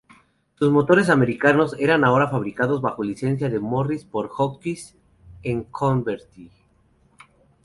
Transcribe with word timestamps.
Sus 0.55 0.71
motores 0.71 1.09
americanos 1.11 1.75
eran 1.77 2.03
ahora 2.03 2.27
fabricados 2.27 2.81
bajo 2.81 3.03
licencia 3.03 3.47
para 3.49 3.59
Morris 3.61 4.03
por 4.03 4.29
Hotchkiss 4.35 4.95
en 5.43 5.61
Coventry. 5.65 6.49